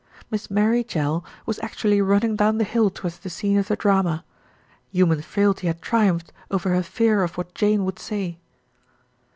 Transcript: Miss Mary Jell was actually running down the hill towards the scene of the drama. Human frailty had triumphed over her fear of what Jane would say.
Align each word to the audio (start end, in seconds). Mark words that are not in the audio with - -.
Miss 0.31 0.49
Mary 0.49 0.83
Jell 0.83 1.23
was 1.45 1.59
actually 1.59 2.01
running 2.01 2.35
down 2.35 2.57
the 2.57 2.63
hill 2.63 2.89
towards 2.89 3.19
the 3.19 3.29
scene 3.29 3.59
of 3.59 3.67
the 3.67 3.75
drama. 3.75 4.25
Human 4.91 5.21
frailty 5.21 5.67
had 5.67 5.79
triumphed 5.79 6.33
over 6.49 6.69
her 6.73 6.81
fear 6.81 7.21
of 7.21 7.37
what 7.37 7.53
Jane 7.53 7.85
would 7.85 7.99
say. 7.99 8.39